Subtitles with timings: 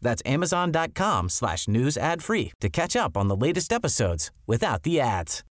[0.00, 5.00] That's amazon.com slash news ad free to catch up on the latest episodes without the
[5.00, 5.44] ads.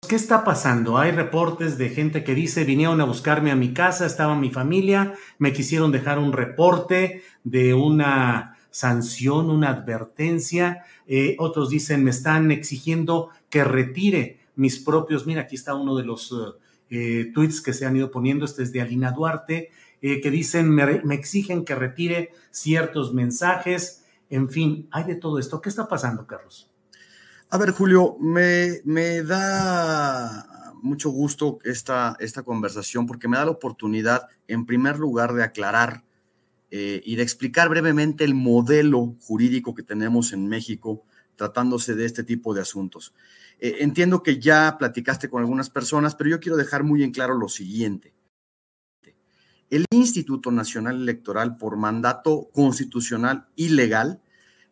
[0.08, 0.98] ¿Qué está pasando?
[0.98, 5.14] Hay reportes de gente que dice, vinieron a buscarme a mi casa, estaba mi familia,
[5.38, 10.82] me quisieron dejar un reporte de una sanción, una advertencia.
[11.06, 16.02] Eh, otros dicen, me están exigiendo que retire mis propios, mira, aquí está uno de
[16.02, 16.34] los
[16.90, 19.70] eh, tweets que se han ido poniendo, este es de Alina Duarte,
[20.02, 25.38] eh, que dicen, me, me exigen que retire ciertos mensajes, en fin, hay de todo
[25.38, 25.60] esto.
[25.60, 26.70] ¿Qué está pasando, Carlos?
[27.50, 33.50] A ver, Julio, me, me da mucho gusto esta, esta conversación porque me da la
[33.50, 36.04] oportunidad, en primer lugar, de aclarar
[36.70, 41.02] eh, y de explicar brevemente el modelo jurídico que tenemos en México
[41.34, 43.14] tratándose de este tipo de asuntos.
[43.58, 47.34] Eh, entiendo que ya platicaste con algunas personas, pero yo quiero dejar muy en claro
[47.36, 48.14] lo siguiente.
[49.70, 54.20] El Instituto Nacional Electoral, por mandato constitucional y legal,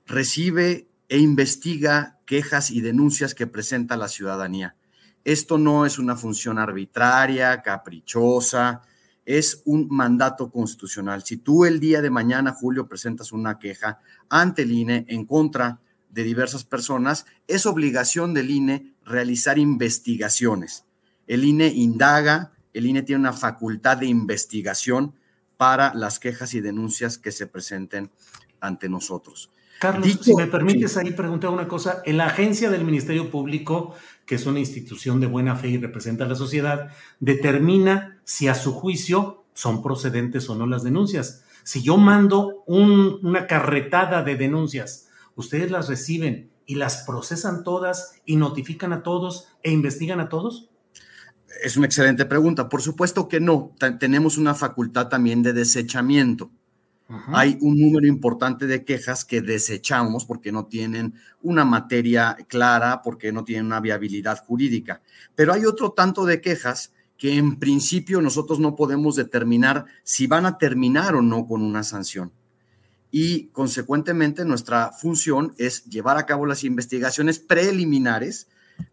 [0.06, 4.76] recibe e investiga quejas y denuncias que presenta la ciudadanía.
[5.24, 8.82] Esto no es una función arbitraria, caprichosa,
[9.24, 11.22] es un mandato constitucional.
[11.22, 14.00] Si tú el día de mañana, Julio, presentas una queja
[14.30, 20.86] ante el INE en contra de diversas personas, es obligación del INE realizar investigaciones.
[21.26, 25.14] El INE indaga, el INE tiene una facultad de investigación
[25.56, 28.10] para las quejas y denuncias que se presenten
[28.60, 29.50] ante nosotros.
[29.80, 33.94] Carlos, si me permites ahí preguntar una cosa, en la agencia del Ministerio Público,
[34.26, 36.90] que es una institución de buena fe y representa a la sociedad,
[37.20, 41.44] determina si a su juicio son procedentes o no las denuncias.
[41.62, 48.20] Si yo mando un, una carretada de denuncias, ustedes las reciben y las procesan todas
[48.24, 50.68] y notifican a todos e investigan a todos?
[51.62, 52.68] Es una excelente pregunta.
[52.68, 53.74] Por supuesto que no.
[53.98, 56.50] tenemos una facultad también de desechamiento.
[57.28, 63.32] Hay un número importante de quejas que desechamos porque no tienen una materia clara, porque
[63.32, 65.00] no tienen una viabilidad jurídica.
[65.34, 70.44] Pero hay otro tanto de quejas que en principio nosotros no podemos determinar si van
[70.44, 72.30] a terminar o no con una sanción.
[73.10, 78.48] Y consecuentemente nuestra función es llevar a cabo las investigaciones preliminares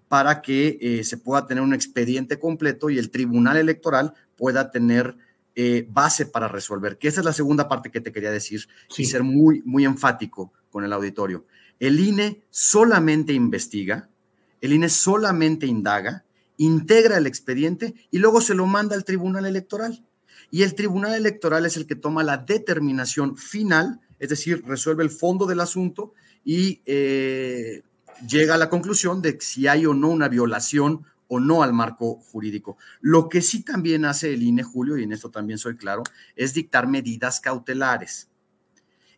[0.08, 5.18] para que eh, se pueda tener un expediente completo y el Tribunal Electoral pueda tener
[5.56, 8.68] eh, base para resolver, que esa es la segunda parte que te quería decir
[8.98, 11.46] y ser muy, muy enfático con el auditorio.
[11.80, 14.10] El INE solamente investiga,
[14.62, 16.26] el INE solamente indaga,
[16.58, 20.06] integra el expediente y luego se lo manda al Tribunal Electoral.
[20.52, 25.10] Y el Tribunal Electoral es el que toma la determinación final, es decir, resuelve el
[25.10, 27.82] fondo del asunto y eh,
[28.28, 32.16] llega a la conclusión de si hay o no una violación o no al marco
[32.16, 32.78] jurídico.
[33.02, 36.03] Lo que sí también hace el INE, Julio, y en esto también soy claro,
[36.36, 38.30] es dictar medidas cautelares.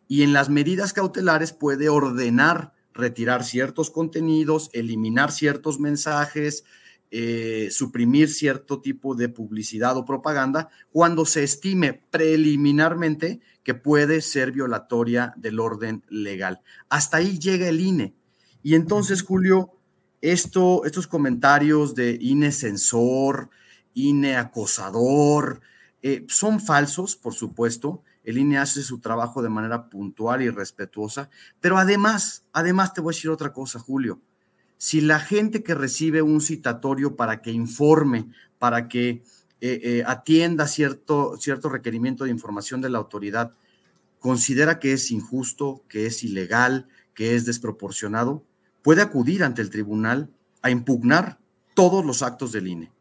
[0.06, 6.64] Y en las medidas cautelares puede ordenar retirar ciertos contenidos, eliminar ciertos mensajes,
[7.10, 14.52] eh, suprimir cierto tipo de publicidad o propaganda cuando se estime preliminarmente que puede ser
[14.52, 16.60] violatoria del orden legal.
[16.88, 18.14] Hasta ahí llega el INE.
[18.62, 19.72] Y entonces, Julio,
[20.20, 23.50] esto, estos comentarios de INE censor,
[23.94, 25.60] INE acosador,
[26.02, 28.02] eh, son falsos, por supuesto.
[28.24, 33.12] El INE hace su trabajo de manera puntual y respetuosa, pero además, además te voy
[33.12, 34.20] a decir otra cosa, Julio.
[34.76, 38.28] Si la gente que recibe un citatorio para que informe,
[38.58, 39.22] para que
[39.60, 43.52] eh, eh, atienda cierto, cierto requerimiento de información de la autoridad,
[44.20, 48.44] considera que es injusto, que es ilegal, que es desproporcionado,
[48.82, 50.30] puede acudir ante el tribunal
[50.62, 51.38] a impugnar
[51.74, 52.92] todos los actos del INE.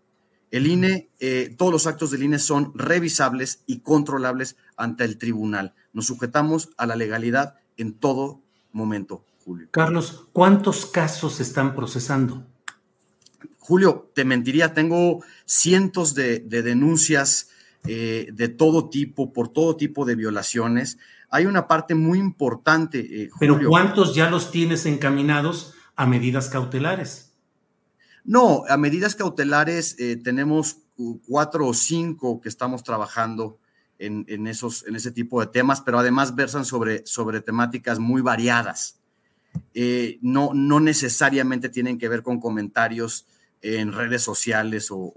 [0.52, 5.74] El INE, eh, todos los actos del INE son revisables y controlables ante el tribunal.
[5.94, 8.42] Nos sujetamos a la legalidad en todo
[8.72, 9.68] momento, Julio.
[9.72, 12.46] Carlos, ¿cuántos casos están procesando?
[13.60, 17.50] Julio, te mentiría, tengo cientos de, denuncias
[17.86, 20.98] eh, de todo tipo, por todo tipo de violaciones.
[21.30, 23.00] Hay una parte muy importante.
[23.00, 27.34] Eh, Pero ¿cuántos ya los tienes encaminados a medidas cautelares?
[28.24, 30.80] No, a medidas cautelares eh, tenemos
[31.28, 33.60] cuatro o cinco que estamos trabajando
[34.00, 39.00] en, esos, en ese tipo de temas, pero además versan sobre, sobre temáticas muy variadas.
[39.74, 43.26] Eh, no, no necesariamente tienen que ver con comentarios
[43.62, 45.14] en redes sociales o...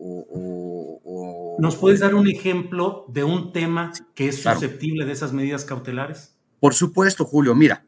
[1.61, 6.35] ¿Nos puedes dar un ejemplo de un tema que es susceptible de esas medidas cautelares?
[6.59, 7.55] Por supuesto, Julio.
[7.55, 7.85] Mira,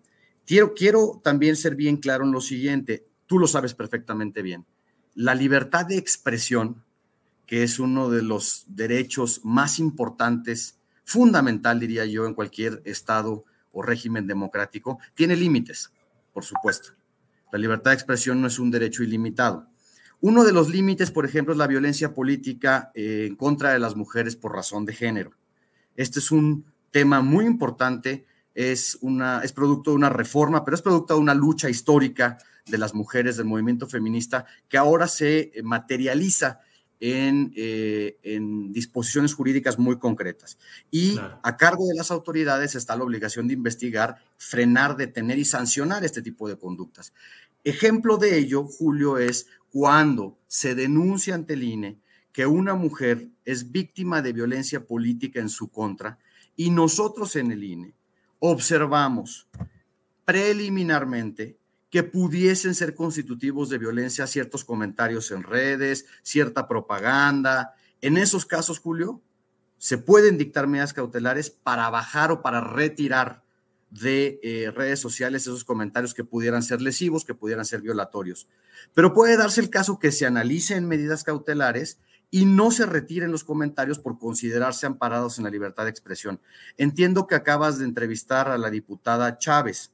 [0.46, 3.06] quiero, quiero también ser bien claro en lo siguiente.
[3.26, 4.66] Tú lo sabes perfectamente bien.
[5.14, 6.84] La libertad de expresión,
[7.46, 13.80] que es uno de los derechos más importantes fundamental, diría yo, en cualquier Estado o
[13.82, 15.92] régimen democrático, tiene límites,
[16.34, 16.90] por supuesto.
[17.50, 19.66] La libertad de expresión no es un derecho ilimitado.
[20.22, 23.96] Uno de los límites, por ejemplo, es la violencia política eh, en contra de las
[23.96, 25.32] mujeres por razón de género.
[25.96, 28.24] Este es un tema muy importante,
[28.54, 32.78] es, una, es producto de una reforma, pero es producto de una lucha histórica de
[32.78, 36.60] las mujeres del movimiento feminista que ahora se materializa
[37.04, 40.56] eh, en, disposiciones jurídicas muy concretas.
[40.92, 46.04] Y a cargo de las autoridades está la obligación de investigar, frenar, detener y sancionar
[46.04, 47.12] este tipo de conductas.
[47.64, 51.98] Ejemplo de ello, Julio, es cuando se denuncia ante el INE
[52.30, 56.18] que una mujer es víctima de violencia política en su contra
[56.54, 57.94] y nosotros en el INE
[58.38, 59.48] observamos
[60.24, 61.56] preliminarmente
[61.90, 67.74] que pudiesen ser constitutivos de violencia ciertos comentarios en redes, cierta propaganda.
[68.00, 69.20] En esos casos, Julio,
[69.78, 73.41] se pueden dictar medidas cautelares para bajar o para retirar
[73.92, 78.48] de eh, redes sociales esos comentarios que pudieran ser lesivos, que pudieran ser violatorios.
[78.94, 81.98] Pero puede darse el caso que se analicen medidas cautelares
[82.30, 86.40] y no se retiren los comentarios por considerarse amparados en la libertad de expresión.
[86.78, 89.92] Entiendo que acabas de entrevistar a la diputada Chávez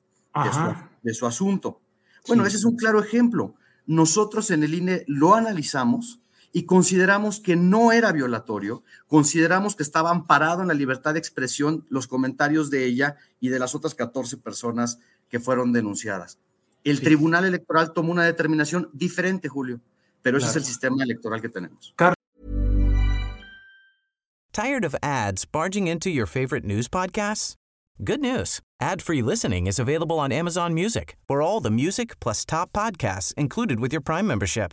[1.03, 1.81] de su, asunto.
[2.29, 3.57] Bueno, ese es un claro ejemplo.
[3.87, 6.21] Nosotros en el INE lo analizamos
[6.53, 11.87] y consideramos que no era violatorio, consideramos que estaba amparado en la libertad de expresión
[11.89, 14.99] los comentarios de ella y de las otras 14 personas
[15.29, 16.39] que fueron denunciadas.
[16.85, 19.81] El Tribunal Electoral tomó una determinación diferente, Julio,
[20.23, 21.95] pero ese es el sistema electoral que tenemos.
[24.53, 27.55] Tired of ads barging into your favorite news podcasts?
[28.03, 28.61] Good news.
[28.81, 33.79] Ad-free listening is available on Amazon Music for all the music plus top podcasts included
[33.81, 34.73] with your Prime membership.